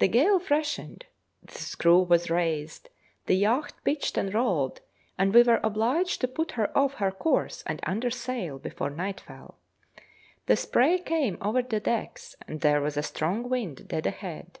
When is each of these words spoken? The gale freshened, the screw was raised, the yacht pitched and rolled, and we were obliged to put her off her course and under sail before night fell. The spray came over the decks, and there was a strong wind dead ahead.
The 0.00 0.08
gale 0.08 0.40
freshened, 0.40 1.06
the 1.40 1.56
screw 1.60 2.00
was 2.02 2.28
raised, 2.28 2.88
the 3.26 3.36
yacht 3.36 3.72
pitched 3.84 4.18
and 4.18 4.34
rolled, 4.34 4.80
and 5.16 5.32
we 5.32 5.44
were 5.44 5.60
obliged 5.62 6.20
to 6.22 6.26
put 6.26 6.50
her 6.58 6.76
off 6.76 6.94
her 6.94 7.12
course 7.12 7.62
and 7.64 7.78
under 7.84 8.10
sail 8.10 8.58
before 8.58 8.90
night 8.90 9.20
fell. 9.20 9.60
The 10.46 10.56
spray 10.56 10.98
came 10.98 11.38
over 11.40 11.62
the 11.62 11.78
decks, 11.78 12.34
and 12.48 12.62
there 12.62 12.80
was 12.80 12.96
a 12.96 13.02
strong 13.04 13.48
wind 13.48 13.86
dead 13.86 14.08
ahead. 14.08 14.58